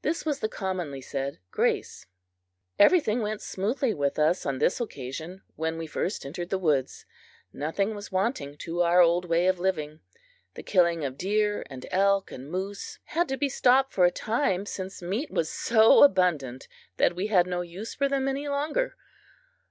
[0.00, 2.06] This was the commonly said "grace."
[2.78, 7.04] Everything went smoothly with us, on this occasion, when we first entered the woods.
[7.52, 10.00] Nothing was wanting to our old way of living.
[10.54, 14.64] The killing of deer and elk and moose had to be stopped for a time,
[14.64, 16.66] since meat was so abundant
[16.96, 18.96] that we had no use for them any longer.